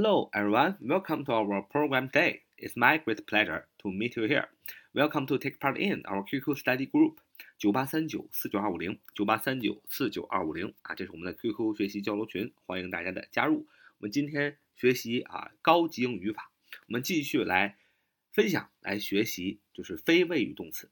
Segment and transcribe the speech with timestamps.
[0.00, 0.76] Hello, everyone.
[0.80, 2.42] Welcome to our program day.
[2.56, 4.46] It's my great pleasure to meet you here.
[4.94, 7.16] Welcome to take part in our QQ study group.
[7.58, 13.66] 九八三九四九二五零九八三九四九二五零啊，这是我们的 QQ 学习交流群，欢迎大家的加入。
[13.98, 16.52] 我们今天学习啊高级英语语法，
[16.86, 17.76] 我们继续来
[18.30, 20.88] 分享来学习，就是非谓语动词。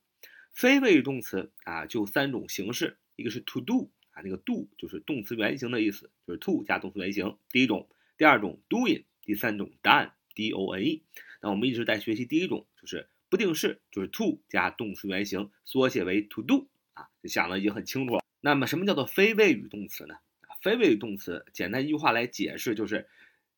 [0.51, 7.89] 非谓语动词啊就三种形式，一个是 to do 啊，那个 do 就是动词原形的意思，就是 to 加动词原形，第一种。
[8.19, 11.03] 第二种 doing，第三种 done，d o n e。
[11.43, 18.25] 那我们一直在学习第一种，就是不定式，就是 to 加动词原形，缩写为 to do 啊，就想的已经很清楚了。
[18.41, 20.15] 那么什么叫做非谓语动词呢？
[20.63, 23.07] 非谓语动词，简单一句话来解释，就是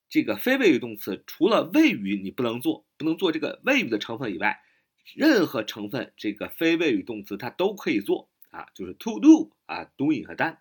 [0.08, 4.60] 这个非谓语动词除了谓语你不能做，不能做这个谓语的成分以外，
[5.14, 10.56] 任何成分这个非谓语动词它都可以做啊，就是 to do 啊，doing 和 done。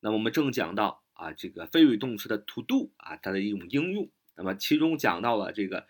[0.00, 1.04] 那我们正讲到。
[1.20, 4.08] 啊，这个非谓语动词的 to do 啊，它的一种应用。
[4.36, 5.86] 那么其中讲到了这个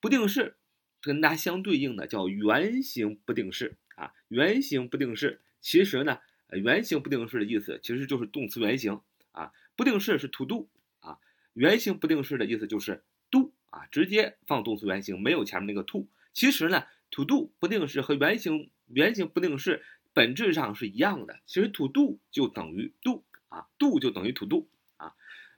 [0.00, 0.56] 不定式，
[1.00, 4.12] 跟它相对应的叫原形不定式啊。
[4.26, 9.52] 原形不定式其实呢，原形不定式的意思其实就是动词原形啊。
[9.76, 11.18] 不定式是 to do 啊，
[11.52, 16.08] 原形不定式的意思就是 do 啊，直接放动词原形，没有前面那个 to。
[16.32, 21.38] 其实呢，to do 不定式和原形原形不定式本质上是一样的。
[21.46, 24.68] 其实 to do 就等于 do 啊，do 就等于 to do。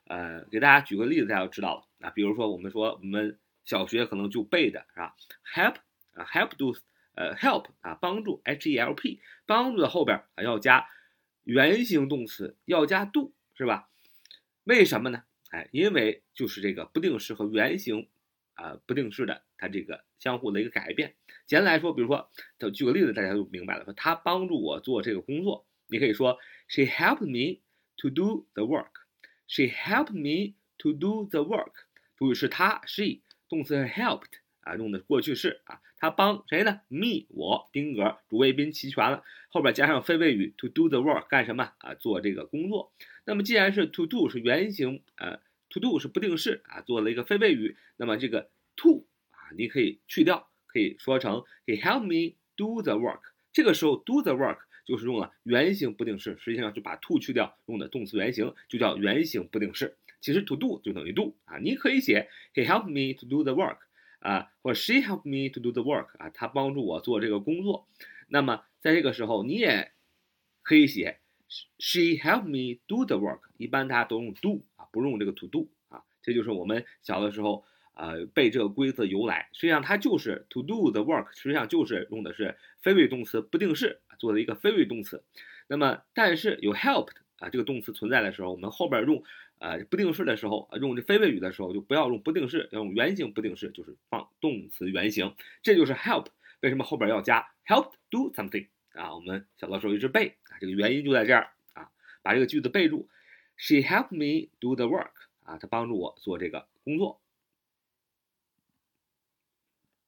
[0.07, 2.11] 呃，给大家举个例子，大家就知道了啊。
[2.11, 5.17] 比如说，我们说我们小学可能就背的是吧
[5.55, 5.77] ？help
[6.13, 6.75] 啊，help do，
[7.15, 10.87] 呃，help 啊，帮助，h e l p，帮助的后边啊要加
[11.45, 13.89] 原形动词，要加 do 是吧？
[14.65, 15.25] 为什么呢？
[15.51, 18.09] 哎，因为就是这个不定式和原形
[18.55, 21.15] 啊不定式的它这个相互的一个改变。
[21.47, 23.85] 简单来说，比如说，就举个例子，大家就明白了。
[23.85, 26.39] 说他帮助我做这个工作，你可以说
[26.69, 27.61] she helped me
[27.97, 29.04] to do the work。
[29.47, 31.73] She helped me to do the work。
[32.17, 35.81] 注意是她，she 动词是 helped 啊，用的过去式啊。
[35.99, 41.95] 她帮谁呢？me 我宾格主谓宾齐全了，后边加上非谓语 to do the work 干什么啊？
[41.95, 42.93] 做这个工作。
[43.25, 45.41] 那么既然是 to do 是原形呃
[45.71, 53.21] to do 是不定式啊，做了一个非谓语，那么这个 to 啊你可以去掉，可以说成 He helped me do the work。
[53.53, 54.59] 这个时候 do the work。
[54.85, 59.97] 就是用了原形不定式，实际上就把 to 去掉，用的动词原形就叫原形不定式。
[60.21, 63.79] 其实 to do 就等于 do 啊，你可以写 he helped me to do the work
[64.21, 67.87] 啊，或者 she helped me to do the work 啊，他帮助我做这个工作。
[68.29, 69.93] 那么在这个时候，你也
[70.63, 71.21] 可以写
[71.79, 73.41] she helped me do the work。
[73.57, 77.65] 一般大家都用 do 啊，不用这个 to do 啊，这就是我们小的时候。
[77.97, 85.23] 呃，背这个规则由来，实际上它就是 to do the work，实际上就是用的是非谓语动词不定式做的一个非谓动词。
[85.67, 89.23] 那么，但是有 helped 啊这个动词存在的时候，我们后边用
[89.59, 95.35] 呃不定式的时候，用这非谓语的时候，就不要用不定式，要用原形不定式，就是放动词原形。
[95.63, 96.27] 这就是 help，
[96.61, 99.15] 为什么后边要加 help do something 啊？
[99.15, 101.91] 我们小的时候一直背啊，这个原因就在这儿啊，
[102.23, 103.09] 把这个句子背住
[103.57, 105.13] ，She helped me do the work
[105.45, 107.21] 啊，她帮助我做这个工作。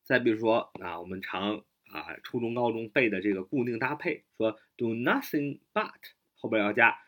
[0.04, 5.90] 再比如说啊，我们常啊初中、高中背的这个固定搭配，说 do nothing but
[6.34, 6.98] 后边要加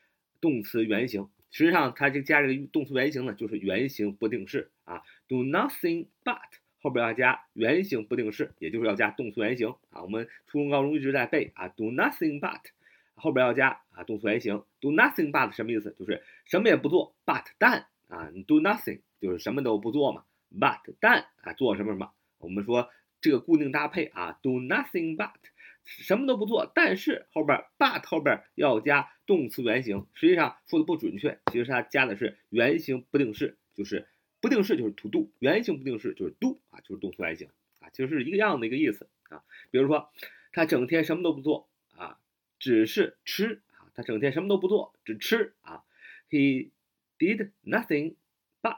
[0.40, 5.02] 动词原形，实际上它就加这个动词原形呢，就是原形不定式啊。
[5.26, 6.38] do nothing but
[6.80, 10.02] 后边要加原形不定式，也就是要加动词原形啊。
[10.02, 12.60] 我们初中、高中一直在背啊，do nothing but
[13.14, 14.62] 后边要加啊动词原形。
[14.80, 15.94] do nothing but 什么意思？
[15.98, 22.12] 就是什么也不做，but 但啊，do nothing 就是什么都不做嘛，but 但啊做什么什么。
[22.38, 22.88] 我们说
[23.20, 25.32] 这个固定搭配啊，do nothing but，
[25.84, 34.06] 什么都不做，但是后边 but 后边要加动词原形，实际上说的不准确，其实它加的是原形不定式，就是
[34.40, 37.48] 不定式就是 to do，原形不定式就是 do 啊，就是动词原形
[37.80, 39.42] 啊，其实是一个样的一个意思啊。
[39.70, 40.12] 比如说
[40.52, 42.20] 他整天什么都不做啊，
[42.58, 45.82] 只是吃啊，他整天什么都不做，只吃啊
[46.30, 46.70] ，he
[47.18, 48.14] did nothing
[48.62, 48.76] but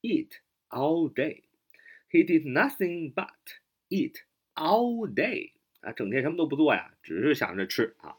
[0.00, 0.38] eat
[0.70, 1.42] all day。
[2.10, 3.34] He did nothing but
[3.88, 4.14] eat
[4.54, 8.16] all day 啊，整天什么都不做呀，只是想着吃啊。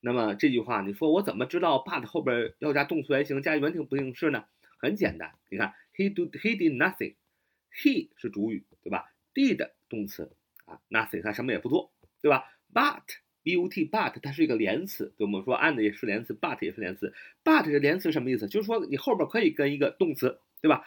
[0.00, 4.44] 那么这句话，你说我怎么知道 but 后边要加动词原形加原形不定式呢？
[4.78, 10.30] 很简单，你看 he do he did nothing，he 是主语对吧？did 动词
[10.64, 13.02] 啊，nothing 他什么也不做对吧？but
[13.44, 17.12] but but 它是一个连词，对我们说 and 也是连词，but 也是连词。
[17.44, 18.48] but 这连词什么意思？
[18.48, 20.86] 就是说你后边可以跟一个动词对吧？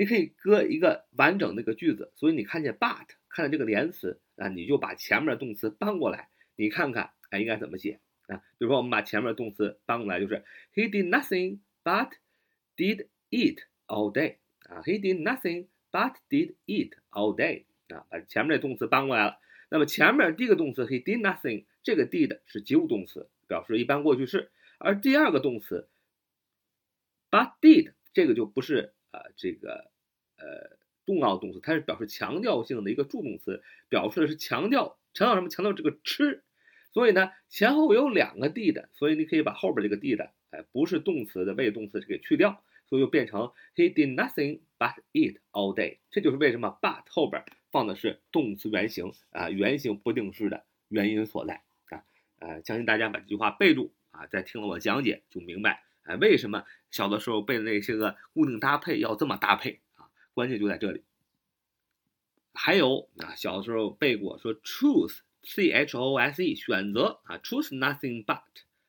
[0.00, 8.38] 你可以搁一个完整的一个句子，所以你看见 but 看到这个连词啊，你就把前面的动词搬过来，你看看哎应该怎么写啊？
[8.56, 10.42] 比如说我们把前面的动词搬过来，就是
[10.72, 12.12] He did nothing but
[12.78, 13.58] did eat
[13.88, 17.64] all day 啊，he did nothing but did eat all day
[17.94, 19.38] 啊，把前面这动词搬过来了。
[19.68, 25.90] 那么前面第一个动词 he did nothing，这个 did 是及物动词，表示一般过去式，而第二个动词
[27.30, 29.89] but did 这个就不是呃这个
[30.40, 30.76] 呃
[31.06, 35.48] 重要动词，它是表示强调性的一个助动词，表示的是强调强调什么？
[35.48, 36.42] 强调这个吃。
[36.92, 45.98] 所以呢，前后有两个 did，所以你可以把后边这个 did，哎，不是动词的谓语动词给去掉，所以就变成 he did nothing but eat all day。
[46.10, 52.02] 这就是为什么 but 后边放的是动词原形啊，原形不定式的原因所在啊。
[52.40, 59.78] 呃，相信大家把这句话背住啊，再听了我讲解就明白，哎，为什么小的时候背的那些个固定搭配要这么搭配？
[60.34, 61.02] 关键就在这里。
[62.52, 65.18] 还有啊，小的时候背过说 choose。
[65.42, 68.42] C H O S E 选择啊，choose nothing but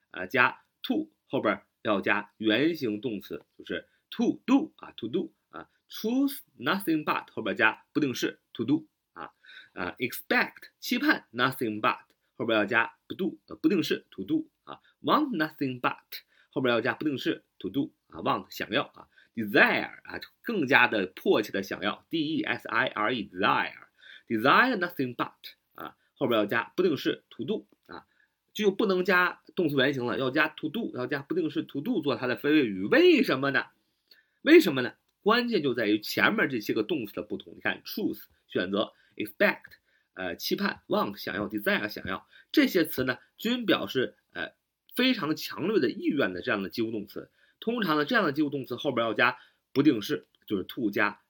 [0.10, 9.32] 啊加 to 后边要加原形动词，就是 to do 啊 to do 啊，choose nothing but 后边加不定式 to do 啊
[9.72, 12.00] 啊，expect 期盼 nothing but
[12.36, 15.96] 后边要加不 do 呃不定式 to do 啊，want nothing but
[16.50, 19.08] 后边要加不定式 to do 啊，want 想要啊
[19.42, 23.74] ，desire 啊就更加的迫切的想要 D E S I R E desire
[24.28, 25.32] desire nothing but
[25.76, 28.06] 啊后边要加不定式 to do 啊，
[28.54, 32.84] 就不能加动词原形了，要加 to do，要加不定式 to do 做它的非谓语。
[32.86, 33.66] 为什么呢？
[34.42, 34.94] 为什么呢？
[35.22, 37.54] 关键就在于前面这些个动词的不同。
[37.56, 39.62] 你看，choose 选择，expect
[40.14, 44.52] 呃期盼，want 想要，desire 想要，这些词呢均表示呃
[44.96, 47.30] 非常强烈的意愿的这样的及物动词。
[47.62, 49.38] 通常呢，这样的及物动词后边要加
[49.72, 51.22] 不定式，就是 to 加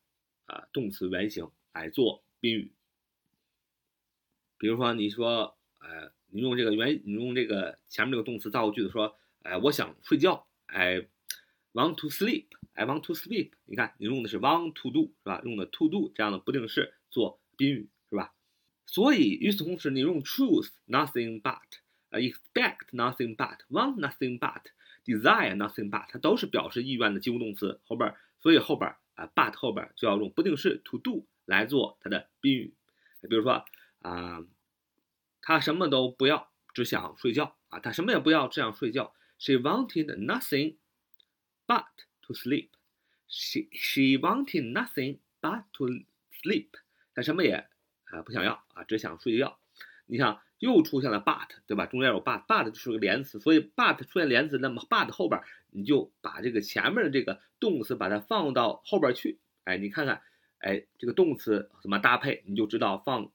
[0.46, 2.72] 啊动词原形来做宾语。
[4.58, 11.08] 比如说，你说，呃，你用这个原，你用这个前面这个动词造个句子，说，哎，我想睡觉，I
[11.74, 13.52] want to sleep，I want to sleep。
[13.66, 15.42] 你看，你用的是 want to do，是吧？
[15.44, 18.34] 用的 to do 这样的不定式做宾语，是吧？
[18.86, 21.60] 所以与此同时，你用 choose nothing but,
[22.12, 24.62] expect nothing but，want nothing but
[25.06, 32.74] Desire nothing but，它都是表示意愿的及物动词后边，所以后边啊，but 后边就要用不定式 to do 来做它的宾语。
[33.30, 33.66] 比如说。
[34.04, 34.44] 啊，
[35.44, 37.80] 他什么都不要，只想睡觉啊！
[37.80, 39.14] 他什么也不要，只想睡觉。
[39.38, 40.78] She wanted nothing
[41.68, 41.86] but
[42.24, 42.70] to sleep.
[43.28, 45.88] She she wanted nothing but to
[46.32, 46.70] sleep.
[47.14, 47.68] 他什么也
[48.06, 49.60] 啊不想要啊，只想睡觉。
[50.08, 51.86] 你想，又出现了 but，对吧？
[51.88, 55.42] 中间有 but，but 就是个连词，所以 but 出现连词，那么 but 后边
[55.72, 59.40] 你就把这个前面的这个动词把它放到后边去。
[59.64, 60.22] 哎，你看看，
[60.60, 63.32] 哎，这个动词怎么搭配，你就知道放。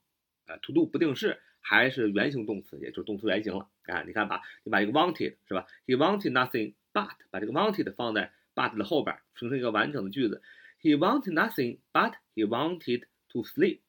[0.46, 4.05] 啊，to do 不定式还是原形动词，也就是动词原形了啊。
[4.06, 10.40] 你看吧，你把一个 wanted 是吧？He wanted nothing but 把这个 wanted 放在 but 的后边，形成一个完整的句子。
[10.81, 13.81] He wanted nothing but he wanted to sleep。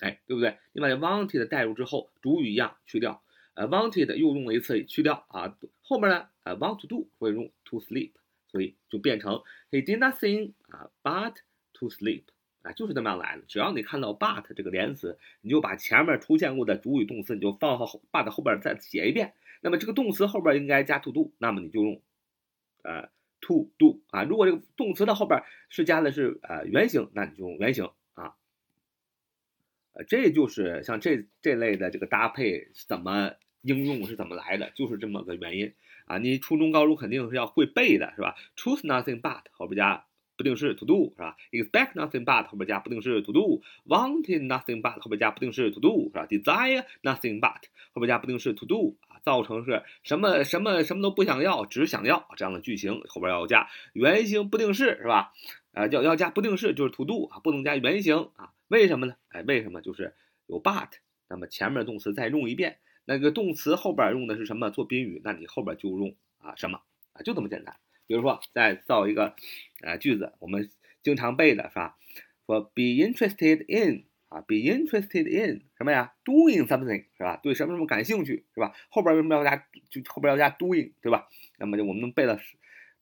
[0.00, 0.58] 哎，对不对？
[0.72, 3.22] 你把这 wanted 带入之后，主语一样去掉。
[3.54, 5.56] 呃，wanted 又用了一次去掉啊。
[5.82, 8.12] 后面呢，呃，want to do 会用 to sleep，
[8.48, 11.36] 所以就变成 He did nothing 啊 but
[11.74, 12.24] to sleep。
[12.62, 13.42] 啊，就是这么样来的。
[13.48, 19.32] 只要你看到 but 这个连词，你就把前面出现过的主语动词，你就放后 but 后边再写一遍。
[19.62, 22.02] 那么这个动词后边应该加 to do，那么你就用
[22.82, 23.08] 呃
[23.40, 24.24] to do 啊。
[24.24, 27.90] 如果这个动词的后边是加的是呃原形，那你就用原形。
[29.92, 33.32] 呃，这就是像这这类的这个搭配怎么
[33.62, 35.72] 应用是怎么来的，就是这么个原因
[36.06, 36.18] 啊。
[36.18, 40.04] 你初中高中肯定是要会背的，是吧？Choose nothing but 后边加。
[40.36, 47.38] 不定式 to do 是吧？expect nothing but 后边加不定式 to do，wanted nothing but 后边加不定式 to do 是吧？desire nothing
[47.40, 47.60] but
[47.92, 55.34] 后边加不定式 to do 啊，造成是什么什么什么都不想要，只想要这样的句型，后边要加原形不定式是吧？
[55.72, 58.52] 啊，要要加不定式就是 to do 啊，不能加原形啊？
[58.68, 59.14] 为什么呢？
[59.28, 59.80] 哎，为什么？
[59.80, 60.14] 就是
[60.46, 60.88] 有 but，
[61.28, 65.20] 那么前面动词再用一遍，那个动词后边用的是什么做宾语？
[65.24, 66.80] 那你后边就用啊什么
[67.12, 67.22] 啊？
[67.22, 67.76] 就这么简单。
[68.06, 69.36] 比如说，再造一个，
[69.82, 70.68] 呃，句子，我们
[71.02, 71.96] 经常背的是吧？
[72.46, 77.36] 说 be interested in 啊，be interested in 什么呀？doing something 是吧？
[77.36, 78.74] 对什么什么感兴趣是吧？
[78.88, 79.56] 后边为什么要加？
[79.88, 81.28] 就后边要加 doing 对吧？
[81.58, 82.36] 那么就我们背了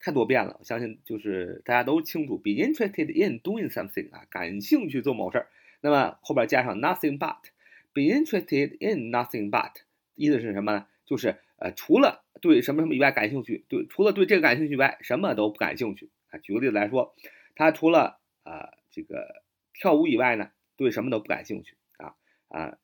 [0.01, 5.49] 太多遍了，我相信就是大家都清楚，be interested in doing something 啊，感兴趣做某事儿。
[5.81, 9.73] 那么后边加上 nothing but，be interested in nothing but，
[10.15, 10.87] 意思是什么呢？
[11.05, 16.39] 就是呃，除了对什么什么以外感兴趣，对，除了对这个感兴趣以外，什么都不感兴趣啊。
[16.39, 17.15] 举个例子来说，
[17.55, 22.15] 他除了啊这个跳舞以外呢，对什么都不感兴趣啊
[22.49, 22.79] 啊。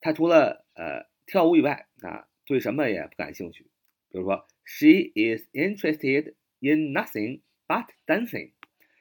[0.00, 3.64] 他除了呃跳舞以外啊，对什么也不感兴趣。
[4.10, 8.52] 比如说，She is interested in nothing but dancing。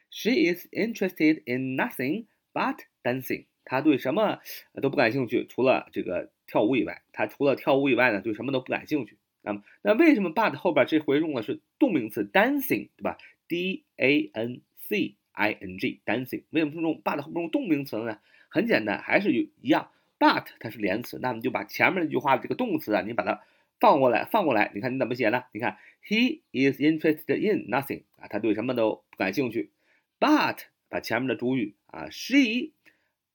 [0.09, 3.45] She is interested in nothing but dancing。
[3.65, 4.39] 她对什么
[4.81, 7.01] 都不感兴趣，除了这个跳舞以外。
[7.11, 9.17] 她除了跳舞以外呢，对什么都不感兴趣。
[9.41, 13.17] 那么，那为什么 but 后边这回用的是动名词 dancing，对吧
[13.47, 16.43] ？D A N C I N G，dancing。
[16.51, 18.19] 为什么用 but 后边用动名词呢？
[18.49, 19.89] 很简单，还是一样。
[20.19, 23.41] but 它是连词，那么就把前面那句话的这个动词啊，你把它
[23.79, 24.71] 放过来，放过来。
[24.73, 25.43] 你看你怎么写呢？
[25.53, 25.77] 你看
[26.07, 29.71] ，He is interested in nothing 啊，他对什么都不感兴趣。
[30.19, 32.71] But 把前面的主语啊，She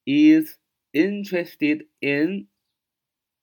[0.04, 0.56] is
[0.92, 2.48] interested in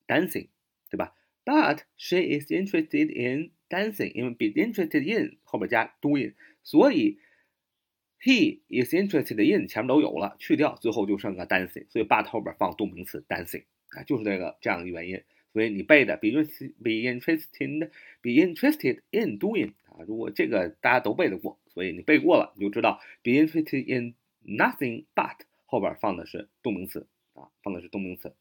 [0.08, 0.48] dancing，
[0.90, 6.34] 对吧？But she is interested in dancing，因为 be interested in 后面加 doing，
[6.64, 7.20] 所以
[8.20, 15.22] he is interested in 前面都有了，去掉，最后就剩个 dancing，所以 but 后边放动名词 dancing 啊，就是这个这样的原因。
[15.56, 16.28] 所以你背的 be
[16.84, 17.90] be interested
[18.22, 28.36] be interested in doing 啊，如果这个大家都背得过，所以你背过了，你就知道 be interested in nothing but 后边放的是动名词啊，放的是动名词。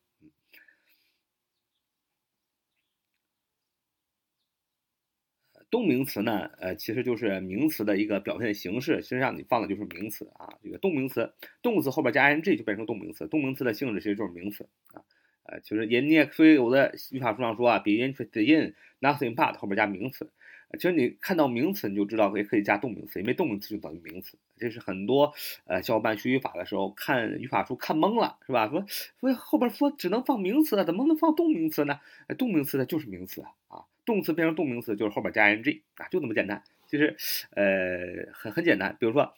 [5.71, 10.59] 动名词呢，呃，其实就是名词的一个表现形式，实际上你放的就是名词啊。
[10.65, 15.05] 这个动名词，动词后边加 ing 就变成动名词，动名词的性质其实就是名词啊。
[15.47, 20.31] 呃，就是也你也所以有的语法书上说啊，be interested in nothing but 后边加名词。
[20.73, 24.37] 其实你看到名词你就知道也可以加动名词，因为动名词就等于名词。
[24.57, 25.33] 这是很多
[25.67, 28.69] 呃小伙伴学语法的时候看语法书看懵了，是吧？
[28.69, 28.85] 说
[29.21, 32.01] 说后边说只能放名词啊，怎么能放动名词呢？
[32.37, 36.63] 动名词的就是名词啊，动词变成动名词就是后边加 ing 啊，就那么简单。
[36.89, 37.17] 其实
[37.51, 39.35] 呃很很简单，比如说。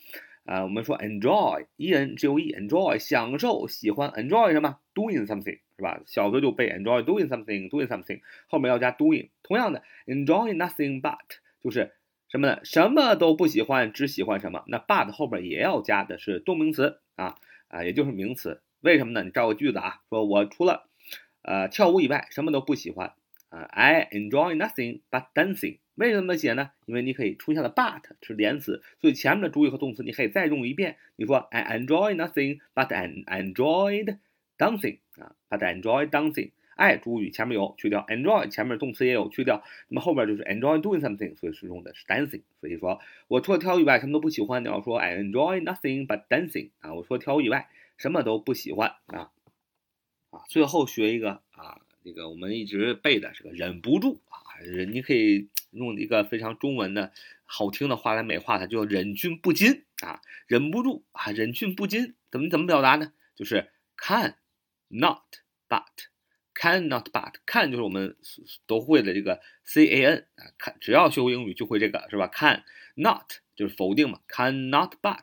[0.46, 6.00] 啊，我们说 enjoy，e n j o e，enjoy 享受、喜欢，enjoy 什么？doing something 是吧？
[6.06, 9.30] 小的就背 enjoy doing something，doing something 后面要加 doing。
[9.42, 11.18] 同样的，enjoy nothing but
[11.62, 11.92] 就是
[12.28, 12.60] 什么呢？
[12.64, 14.62] 什么都不喜欢，只喜欢什么？
[14.68, 17.34] 那 but 后边也要加的是动名词啊
[17.68, 18.62] 啊，也就是名词。
[18.80, 19.24] 为什么呢？
[19.24, 20.88] 你造个句子啊，说我除了
[21.42, 23.14] 呃跳舞以外什么都不喜欢
[23.48, 25.78] 啊，I enjoy nothing but dancing。
[25.96, 26.70] 为什么写呢？
[26.84, 30.98] 因为你可以出现了 but 是连词，所以前面的主语和动词你可以再用一遍。
[31.16, 34.18] 你说 I enjoy nothing but I enjoyed
[34.58, 36.50] dancing 啊，but enjoy dancing。
[36.74, 42.42] I 主语前面有去掉，enjoy 前面动词也有去掉，那么后边就是 enjoy doing something，所以是用的是 dancing。
[42.60, 49.30] 所以说我除了跳舞以外什么都不喜欢，你要说 I enjoy nothing but dancing 啊，我说跳舞以外什么都不喜欢啊
[50.28, 50.44] 啊。
[50.50, 54.60] 最后学一个啊，这个我们一直背的这个忍不住啊，
[54.92, 55.48] 你可以。
[55.76, 57.12] 用一个非常中文的
[57.44, 63.12] 好听的话来美化它，叫忍俊不禁啊，忍不住啊，忍俊不禁，怎么怎么表达呢？
[63.34, 64.34] 就是 can
[64.88, 65.22] not
[65.68, 68.16] but，can not but，can 就是我们
[68.66, 72.62] 都会的这个 c a n 啊，看只要学过英语就会这个是吧？can
[72.94, 75.20] not 就是否定嘛，can not but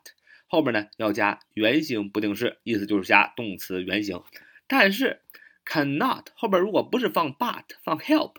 [0.48, 4.24] 后边呢要加原形不定式，意思就是加动词原形，
[4.68, 5.22] 但是
[5.66, 8.36] can not 后边如果不是放 but，放 help。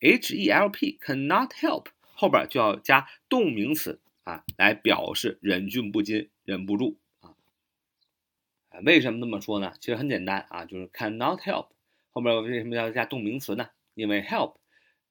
[0.00, 7.34] H E L P cannot help 后边就要加动名词啊，来表示忍俊不禁，忍不住啊。
[8.84, 9.72] 为什么这么说呢？
[9.80, 11.68] 其实很简单啊，就是 cannot help
[12.10, 13.70] 后边为什么要加动名词呢？
[13.94, 14.54] 因为 help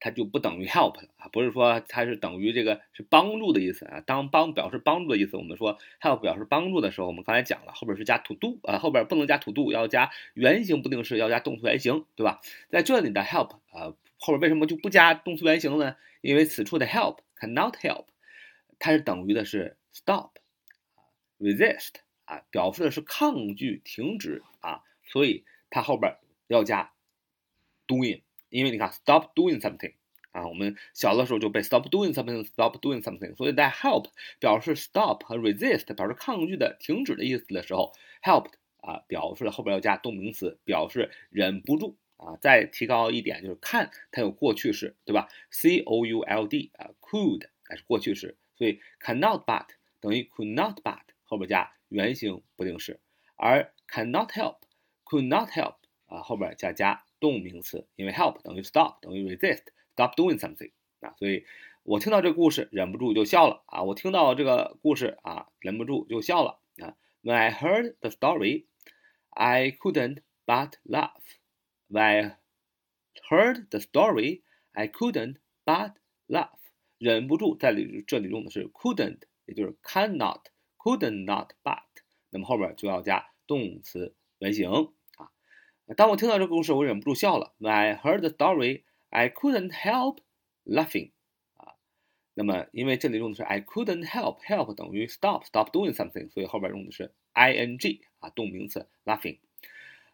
[0.00, 4.00] 它就不等于 help 啊，不是说它是等于这个是帮助的意思啊。
[4.00, 12.40] 当帮表示帮助的意思，我们说 help 表示帮助的时候，我们刚才讲了，后边是加 to do 啊，后边不能加 to do，要加原形不定式，要加动词原形，对吧？
[12.70, 13.94] 在这里的 help 啊。
[14.18, 15.96] 后边为什么就不加动词原形呢？
[16.20, 18.06] 因为此处的 help cannot help，
[18.78, 21.90] 它是等于的是 stop，resist
[22.24, 26.16] 啊，表示的是抗拒、停止啊，所以它后边
[26.48, 26.92] 要加
[27.86, 29.94] doing，因为你看 stop doing something
[30.32, 34.10] 啊，我们小的时候就被 stop doing something，stop doing something，所以在 help
[34.40, 41.96] 表示 stop 和 resist 表示抗拒的、停止的意思的时候，helped 啊表示了后边要加动名词，表示忍不住。
[42.18, 49.68] 啊，再提高一点就是看它有过去式，对吧？C O U L D 啊，could 还是过去式，所以 cannot but
[50.00, 53.00] 等于 could not but 后边加原形不定式，
[53.36, 61.46] 而 cannot help，could not help 啊后边加加动名词，因为 help 等于 stop 等于 resist，stop doing something 啊，所以
[61.84, 66.96] 我听到这个故事忍不住就笑了啊，我听到这个故事啊忍不住就笑了啊。
[67.22, 68.66] When I heard the story,
[69.30, 71.37] I couldn't but laugh.
[71.89, 72.37] When I
[73.29, 75.93] heard the story, I couldn't but
[76.27, 76.57] laugh.
[76.97, 81.83] 忍不住，在里这里用的是 couldn't，也就是 cannot，couldn't not but。
[82.29, 85.29] 那么后边就要加动词原形啊。
[85.95, 87.53] 当我听到这个故事，我忍不住笑了。
[87.59, 90.19] When I heard the story, I couldn't help
[90.63, 91.11] laughing.
[91.55, 91.75] 啊，
[92.33, 99.39] 那么因为这里用的是 I couldn't help，help 等于 stop，stop doing something，所以后边用的是 ing 啊，动名词 laughing。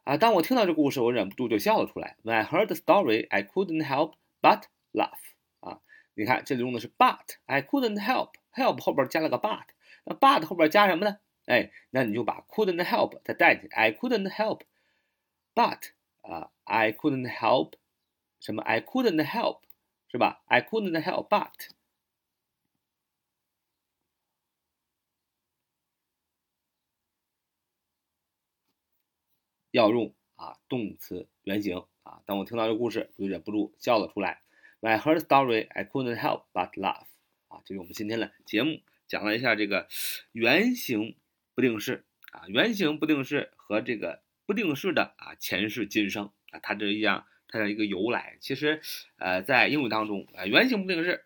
[0.05, 2.17] 啊，当我听到这故事，我忍不住就笑了出来。
[2.23, 5.19] When I heard the story, I couldn't help but laugh。
[5.61, 5.81] 啊，
[6.15, 9.65] 你看这里用的是 but，I couldn't help，help 后边加了个 but，
[10.05, 11.19] 那 but 后边加什么呢？
[11.47, 14.61] 哎，那你就把 couldn't help 再带进去，I couldn't help
[15.55, 17.73] but 啊，I couldn't help
[18.41, 19.61] 什么？I couldn't help
[20.09, 21.71] 是吧？I couldn't help but
[29.75, 32.23] 要用啊动词原形啊。
[32.27, 34.41] 当我听到这故事，就忍不住笑了出来。
[34.81, 37.07] When I heard the story, I couldn't help but laugh。
[37.49, 39.89] 啊，这是我们今天的节目，讲了一下这个
[40.31, 41.17] 原形
[41.57, 48.39] 不定式啊，原形不定式和这个不定式的啊前世今生啊，它这一样，它的一个由来。
[48.41, 48.81] 其实，
[49.17, 51.25] 呃，在英语当中啊，原形不定式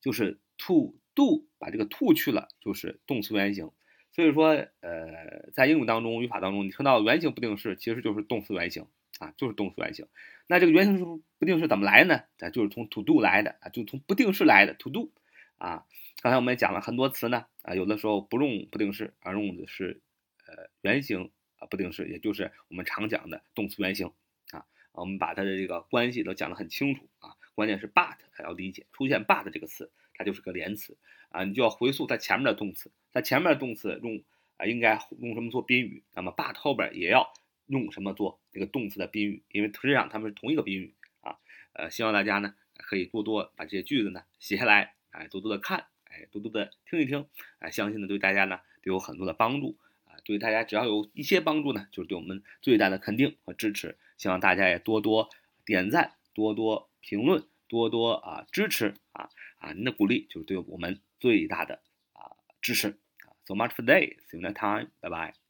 [0.00, 3.70] 就是 to do，把这个 to 去了，就是动词原形。
[4.16, 4.46] 所以说，
[4.80, 8.86] 呃，在英语当中，语法当中，你听到原形不定式，其实就是动词原形
[9.18, 10.06] 啊，就是动词原形。
[10.46, 12.22] 那这个原形不定式怎么来呢？
[12.38, 15.12] 啊，就是从 to do 来的啊，就从不定式来的 to do
[15.58, 15.84] 啊。
[16.22, 20.00] 刚才我们也讲了很多词呢啊，有的时候不用不定式，而用的是
[20.46, 24.10] 呃原形啊不定式，也就是我们常讲的动词原形
[24.50, 24.64] 啊。
[24.92, 27.36] 我们把它的这个关系都讲得很清楚啊。
[27.54, 30.96] 关键是 but 还要理解，出现 but 这个词，它就是个连词
[31.28, 32.90] 啊，你就要回溯它前面的动词。
[33.12, 34.22] 它前面的动词用
[34.56, 36.02] 啊，应该用什么做宾语？
[36.14, 37.32] 那么 but 后边也要
[37.66, 39.42] 用什么做这个动词的宾语？
[39.50, 41.36] 因为实际上它们是同一个宾语啊。
[41.74, 47.26] 呃，希望大家呢可以多多把这些句子呢写下来，哎，多多的看，哎，多多的听一听，
[47.58, 50.16] 哎，相信呢对大家呢都有很多的帮助啊。
[50.24, 53.98] 对大家只要有一些帮助呢，就是对我们最大的肯定和支持。
[54.16, 55.28] 希望大家也多多
[55.64, 59.28] 点赞，多多评论，多多啊支持啊
[59.72, 61.82] 您的鼓励就是对我们最大的
[62.12, 62.98] 啊支持。
[63.46, 64.16] So much for today.
[64.28, 64.90] See you next time.
[65.00, 65.45] Bye bye.